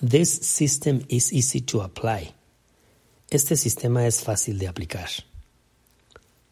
This 0.00 0.32
system 0.32 1.04
is 1.08 1.32
easy 1.32 1.60
to 1.62 1.82
apply. 1.82 2.32
Este 3.30 3.56
sistema 3.56 4.06
es 4.06 4.22
fácil 4.22 4.58
de 4.58 4.66
aplicar. 4.66 5.08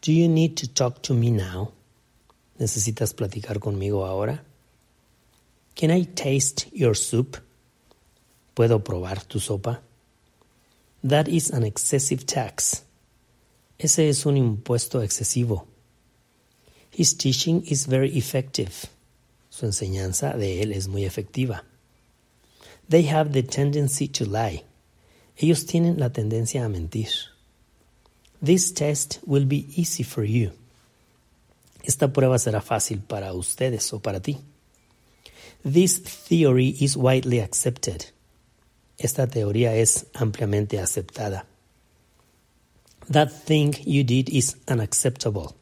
Do 0.01 0.11
you 0.11 0.27
need 0.27 0.55
to 0.57 0.67
talk 0.67 1.01
to 1.03 1.13
me 1.13 1.31
now? 1.31 1.71
¿Necesitas 2.59 3.13
platicar 3.13 3.59
conmigo 3.59 4.05
ahora? 4.05 4.43
Can 5.75 5.91
I 5.91 6.03
taste 6.03 6.69
your 6.71 6.95
soup? 6.95 7.37
¿Puedo 8.55 8.83
probar 8.83 9.23
tu 9.27 9.39
sopa? 9.39 9.79
That 11.03 11.27
is 11.27 11.51
an 11.51 11.63
excessive 11.63 12.25
tax. 12.25 12.83
Ese 13.79 14.09
es 14.09 14.25
un 14.25 14.37
impuesto 14.37 15.01
excesivo. 15.01 15.65
His 16.91 17.15
teaching 17.15 17.63
is 17.65 17.87
very 17.87 18.15
effective. 18.17 18.87
Su 19.49 19.65
enseñanza 19.65 20.37
de 20.37 20.61
él 20.61 20.71
es 20.71 20.87
muy 20.87 21.05
efectiva. 21.05 21.63
They 22.91 23.03
have 23.03 23.31
the 23.31 23.41
tendency 23.41 24.09
to 24.09 24.25
lie. 24.25 24.63
Ellos 25.37 25.65
tienen 25.65 25.97
la 25.97 26.09
tendencia 26.09 26.65
a 26.65 26.67
mentir. 26.67 27.07
This 28.41 28.73
test 28.73 29.19
will 29.25 29.45
be 29.45 29.65
easy 29.77 30.03
for 30.03 30.25
you. 30.25 30.51
Esta 31.85 32.09
prueba 32.09 32.37
será 32.37 32.61
fácil 32.61 32.99
para 32.99 33.33
ustedes 33.33 33.93
o 33.93 33.99
para 33.99 34.19
ti. 34.19 34.37
This 35.63 35.99
theory 35.99 36.75
is 36.81 36.97
widely 36.97 37.39
accepted. 37.39 38.07
Esta 38.97 39.25
teoría 39.25 39.73
es 39.73 40.07
ampliamente 40.13 40.77
aceptada. 40.77 41.45
That 43.09 43.31
thing 43.31 43.73
you 43.85 44.03
did 44.03 44.27
is 44.29 44.57
unacceptable. 44.67 45.55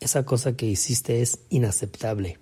Esa 0.00 0.22
cosa 0.22 0.52
que 0.52 0.68
hiciste 0.68 1.20
es 1.20 1.40
inaceptable. 1.50 2.36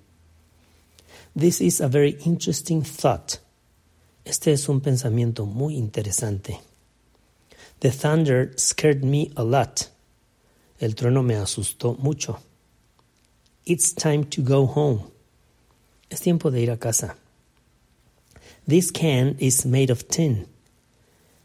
This 1.34 1.62
is 1.62 1.80
a 1.80 1.88
very 1.88 2.18
interesting 2.26 2.82
thought. 2.82 3.38
Este 4.26 4.52
es 4.52 4.68
un 4.68 4.80
pensamiento 4.80 5.46
muy 5.46 5.76
interesante. 5.76 6.60
The 7.78 7.92
thunder 7.92 8.52
scared 8.58 9.04
me 9.04 9.30
a 9.36 9.44
lot. 9.44 9.88
El 10.80 10.96
trueno 10.96 11.22
me 11.22 11.36
asustó 11.36 11.94
mucho. 11.94 12.40
It's 13.64 13.94
time 13.94 14.24
to 14.24 14.42
go 14.42 14.66
home. 14.66 15.04
Es 16.10 16.22
tiempo 16.22 16.50
de 16.50 16.60
ir 16.60 16.72
a 16.72 16.76
casa. 16.76 17.14
This 18.66 18.90
can 18.90 19.36
is 19.38 19.64
made 19.64 19.92
of 19.92 20.08
tin. 20.08 20.48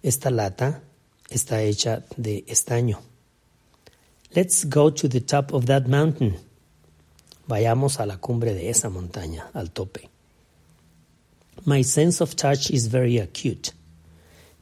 Esta 0.01 0.31
lata 0.31 0.81
está 1.29 1.61
hecha 1.61 2.03
de 2.17 2.43
estaño. 2.47 2.99
Let's 4.33 4.65
go 4.65 4.91
to 4.91 5.07
the 5.07 5.21
top 5.21 5.53
of 5.53 5.65
that 5.65 5.85
mountain. 5.85 6.39
Vayamos 7.47 7.99
a 7.99 8.07
la 8.07 8.17
cumbre 8.17 8.55
de 8.55 8.71
esa 8.71 8.89
montaña, 8.89 9.51
al 9.53 9.69
tope. 9.69 10.09
My 11.65 11.83
sense 11.83 12.21
of 12.21 12.35
touch 12.35 12.71
is 12.71 12.87
very 12.87 13.17
acute. 13.17 13.71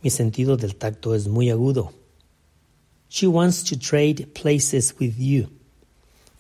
Mi 0.03 0.09
sentido 0.09 0.58
del 0.58 0.75
tacto 0.75 1.14
es 1.14 1.28
muy 1.28 1.50
agudo. 1.50 1.94
She 3.08 3.25
wants 3.25 3.64
to 3.64 3.78
trade 3.78 4.33
places 4.33 4.94
with 5.00 5.17
you. 5.17 5.50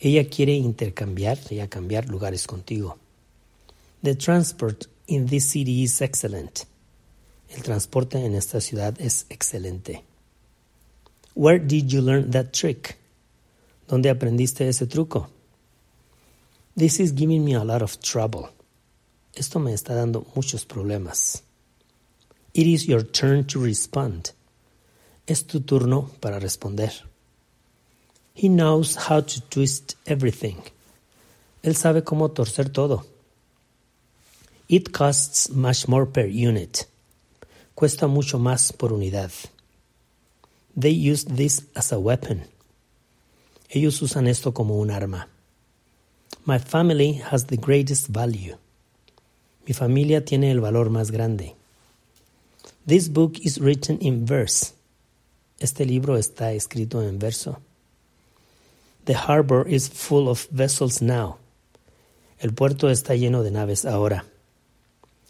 Ella 0.01 0.29
quiere 0.29 0.53
intercambiar, 0.53 1.37
cambiar 1.69 2.09
lugares 2.09 2.45
contigo. 2.45 2.97
The 4.03 4.15
transport 4.15 4.87
in 5.07 5.27
this 5.27 5.45
city 5.45 5.83
is 5.83 6.01
excellent. 6.01 6.65
El 7.49 7.63
transporte 7.63 8.23
en 8.23 8.35
esta 8.35 8.61
ciudad 8.61 8.99
es 8.99 9.25
excelente. 9.29 10.03
Where 11.35 11.59
did 11.59 11.91
you 11.91 12.01
learn 12.01 12.31
that 12.31 12.51
trick? 12.51 12.97
¿Dónde 13.87 14.09
aprendiste 14.09 14.67
ese 14.67 14.87
truco? 14.87 15.29
This 16.75 16.99
is 16.99 17.13
giving 17.13 17.43
me 17.43 17.55
a 17.55 17.63
lot 17.63 17.81
of 17.81 17.99
trouble. 17.99 18.49
Esto 19.39 19.57
me 19.57 19.73
está 19.73 19.95
dando 19.95 20.27
muchos 20.35 20.65
problemas. 20.65 21.43
It 22.53 22.67
is 22.67 22.87
your 22.87 23.03
turn 23.03 23.45
to 23.45 23.63
respond. 23.63 24.31
Es 25.27 25.47
tu 25.47 25.61
turno 25.61 26.09
para 26.19 26.39
responder. 26.39 26.91
He 28.33 28.49
knows 28.49 28.97
how 28.97 29.21
to 29.21 29.41
twist 29.49 29.95
everything. 30.05 30.57
Él 31.63 31.77
sabe 31.77 32.03
cómo 32.03 32.33
torcer 32.33 32.67
todo. 32.67 33.05
It 34.67 34.91
costs 34.91 35.49
much 35.49 35.87
more 35.87 36.05
per 36.05 36.25
unit. 36.25 36.85
Cuesta 37.75 38.07
mucho 38.07 38.39
más 38.39 38.73
por 38.73 38.91
unidad. 38.91 39.31
They 40.75 40.91
use 40.91 41.23
this 41.23 41.65
as 41.75 41.93
a 41.93 41.97
weapon. 41.97 42.43
Ellos 43.69 44.01
usan 44.01 44.27
esto 44.27 44.51
como 44.51 44.75
un 44.79 44.91
arma. 44.91 45.29
My 46.45 46.59
family 46.59 47.21
has 47.31 47.45
the 47.45 47.55
greatest 47.55 48.09
value. 48.09 48.57
Mi 49.69 49.73
familia 49.75 50.25
tiene 50.25 50.49
el 50.49 50.61
valor 50.61 50.89
más 50.89 51.11
grande. 51.11 51.55
This 52.87 53.07
book 53.07 53.37
is 53.43 53.59
written 53.59 53.99
in 54.01 54.25
verse. 54.25 54.73
Este 55.59 55.85
libro 55.85 56.17
está 56.17 56.53
escrito 56.53 57.03
en 57.03 57.19
verso. 57.19 57.59
The 59.05 59.13
harbor 59.13 59.67
is 59.69 59.87
full 59.87 60.27
of 60.27 60.47
vessels 60.49 61.03
now. 61.03 61.37
El 62.39 62.55
puerto 62.55 62.89
está 62.89 63.13
lleno 63.13 63.43
de 63.43 63.51
naves 63.51 63.85
ahora. 63.85 64.25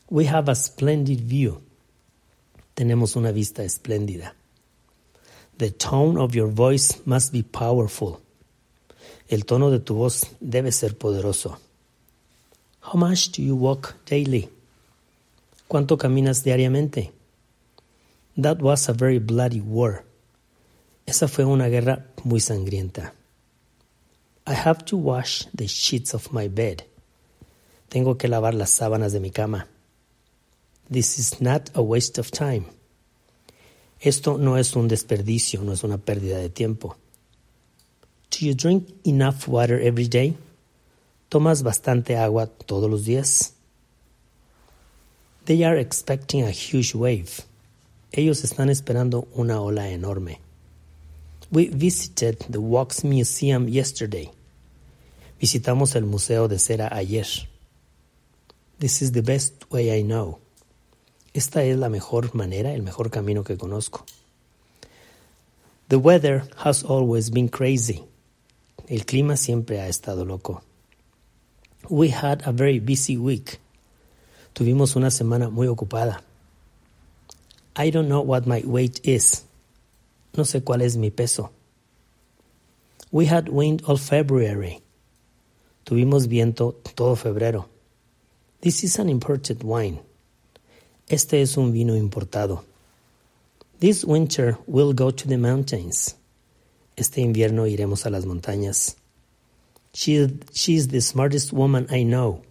We 0.09 0.29
have 0.29 0.49
a 0.49 0.55
splendid 0.55 1.19
view. 1.27 1.59
Tenemos 2.75 3.17
una 3.17 3.33
vista 3.33 3.65
espléndida. 3.65 4.35
The 5.57 5.71
tone 5.71 6.17
of 6.17 6.33
your 6.33 6.47
voice 6.47 7.01
must 7.03 7.33
be 7.33 7.43
powerful. 7.43 8.21
El 9.27 9.43
tono 9.43 9.69
de 9.69 9.81
tu 9.81 9.95
voz 9.95 10.27
debe 10.39 10.71
ser 10.71 10.97
poderoso. 10.97 11.59
How 12.81 12.97
much 12.97 13.31
do 13.31 13.41
you 13.41 13.55
walk 13.55 13.95
daily? 14.05 14.49
¿Cuánto 15.67 15.97
caminas 15.97 16.43
diariamente? 16.43 17.11
That 18.35 18.61
was 18.61 18.89
a 18.89 18.93
very 18.93 19.19
bloody 19.19 19.61
war. 19.61 20.05
Esa 21.05 21.27
fue 21.27 21.45
una 21.45 21.67
guerra 21.67 22.05
muy 22.23 22.39
sangrienta. 22.39 23.13
I 24.47 24.53
have 24.53 24.85
to 24.85 24.97
wash 24.97 25.45
the 25.53 25.67
sheets 25.67 26.13
of 26.13 26.31
my 26.31 26.47
bed. 26.47 26.83
Tengo 27.89 28.17
que 28.17 28.27
lavar 28.27 28.53
las 28.53 28.71
sábanas 28.71 29.11
de 29.11 29.19
mi 29.19 29.31
cama. 29.31 29.67
This 30.89 31.19
is 31.19 31.41
not 31.41 31.69
a 31.75 31.81
waste 31.81 32.19
of 32.19 32.31
time. 32.31 32.65
Esto 33.99 34.37
no 34.37 34.57
es 34.57 34.75
un 34.75 34.87
desperdicio, 34.87 35.61
no 35.61 35.73
es 35.73 35.83
una 35.83 35.97
pérdida 35.97 36.37
de 36.37 36.49
tiempo. 36.49 36.95
Do 38.31 38.45
you 38.45 38.53
drink 38.53 38.87
enough 39.03 39.47
water 39.47 39.79
every 39.79 40.07
day? 40.07 40.35
¿Tomas 41.29 41.61
bastante 41.61 42.17
agua 42.17 42.47
todos 42.47 42.89
los 42.89 43.05
días? 43.05 43.53
They 45.45 45.63
are 45.63 45.79
expecting 45.79 46.43
a 46.43 46.49
huge 46.49 46.95
wave. 46.95 47.43
Ellos 48.11 48.43
están 48.43 48.69
esperando 48.71 49.27
una 49.35 49.61
ola 49.61 49.89
enorme. 49.89 50.39
We 51.51 51.69
visited 51.69 52.39
the 52.49 52.57
Wax 52.57 53.03
Museum 53.03 53.67
yesterday. 53.67 54.31
Visitamos 55.39 55.95
el 55.95 56.05
Museo 56.05 56.47
de 56.47 56.57
Cera 56.57 56.89
ayer. 56.91 57.27
This 58.79 59.03
is 59.03 59.11
the 59.11 59.21
best 59.21 59.65
way 59.71 59.91
I 59.91 60.01
know. 60.01 60.39
Esta 61.35 61.63
es 61.63 61.77
la 61.77 61.89
mejor 61.89 62.33
manera, 62.33 62.73
el 62.73 62.81
mejor 62.81 63.11
camino 63.11 63.43
que 63.43 63.55
conozco. 63.55 64.03
The 65.89 65.97
weather 65.97 66.49
has 66.57 66.83
always 66.83 67.29
been 67.29 67.49
crazy. 67.49 68.03
El 68.87 69.05
clima 69.05 69.37
siempre 69.37 69.79
ha 69.79 69.87
estado 69.87 70.25
loco. 70.25 70.63
We 71.87 72.09
had 72.09 72.43
a 72.45 72.51
very 72.51 72.79
busy 72.79 73.17
week. 73.17 73.59
Tuvimos 74.53 74.95
una 74.95 75.07
semana 75.07 75.49
muy 75.49 75.67
ocupada. 75.67 76.21
I 77.75 77.91
don't 77.91 78.09
know 78.09 78.21
what 78.21 78.45
my 78.45 78.61
weight 78.65 78.99
is. 79.03 79.43
No 80.35 80.43
sé 80.43 80.61
cuál 80.61 80.81
es 80.81 80.97
mi 80.97 81.09
peso. 81.09 81.51
We 83.11 83.25
had 83.25 83.49
wind 83.49 83.83
all 83.87 83.97
February. 83.97 84.81
Tuvimos 85.85 86.27
viento 86.27 86.75
todo 86.95 87.15
febrero. 87.15 87.67
This 88.61 88.83
is 88.83 88.99
an 88.99 89.09
imported 89.09 89.63
wine. 89.63 90.01
Este 91.07 91.41
es 91.41 91.57
un 91.57 91.71
vino 91.71 91.93
importado. 91.95 92.63
This 93.79 94.03
winter 94.03 94.57
we'll 94.67 94.93
go 94.93 95.09
to 95.09 95.27
the 95.27 95.37
mountains. 95.37 96.15
Este 96.97 97.21
invierno 97.21 97.65
iremos 97.65 98.05
a 98.05 98.09
las 98.09 98.25
montañas. 98.25 98.97
She, 99.93 100.39
she's 100.53 100.87
the 100.87 101.01
smartest 101.01 101.51
woman 101.51 101.87
I 101.89 102.03
know. 102.03 102.43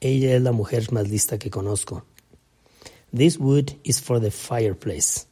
Ella 0.00 0.36
es 0.36 0.42
la 0.42 0.52
mujer 0.52 0.92
más 0.92 1.08
lista 1.08 1.38
que 1.38 1.50
conozco. 1.50 2.02
This 3.12 3.38
wood 3.38 3.72
is 3.84 4.00
for 4.00 4.20
the 4.20 4.30
fireplace. 4.30 5.26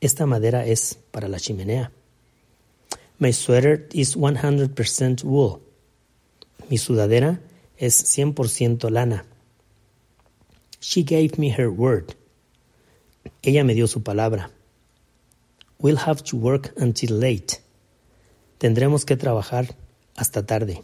Esta 0.00 0.26
madera 0.26 0.64
es 0.66 0.98
para 1.10 1.28
la 1.28 1.38
chimenea. 1.38 1.90
My 3.18 3.32
sweater 3.32 3.88
is 3.92 4.16
100% 4.16 5.24
wool. 5.24 5.60
Mi 6.70 6.78
sudadera 6.78 7.40
es 7.76 8.02
100% 8.16 8.90
lana. 8.90 9.24
She 10.80 11.02
gave 11.02 11.38
me 11.38 11.50
her 11.50 11.70
word. 11.70 12.14
Ella 13.42 13.64
me 13.64 13.74
dio 13.74 13.86
su 13.86 14.02
palabra. 14.02 14.50
We'll 15.78 15.98
have 15.98 16.22
to 16.24 16.36
work 16.36 16.72
until 16.76 17.18
late. 17.18 17.60
Tendremos 18.58 19.04
que 19.04 19.16
trabajar 19.16 19.74
hasta 20.16 20.44
tarde. 20.44 20.82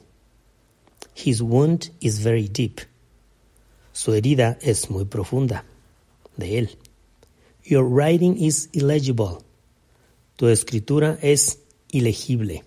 His 1.14 1.42
wound 1.42 1.90
is 2.00 2.22
very 2.22 2.48
deep. 2.48 2.80
Su 3.92 4.12
herida 4.12 4.58
es 4.62 4.90
muy 4.90 5.04
profunda. 5.04 5.64
de 6.40 6.58
él. 6.58 6.78
Your 7.62 7.84
writing 7.84 8.36
is 8.36 8.68
illegible. 8.72 9.44
Tu 10.36 10.48
escritura 10.48 11.18
es 11.22 11.58
ilegible. 11.92 12.64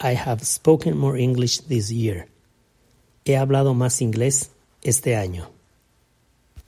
I 0.00 0.14
have 0.14 0.44
spoken 0.44 0.96
more 0.96 1.18
English 1.18 1.62
this 1.68 1.90
year. 1.90 2.28
He 3.24 3.36
hablado 3.36 3.74
más 3.74 4.00
inglés 4.00 4.50
este 4.82 5.16
año. 5.16 5.50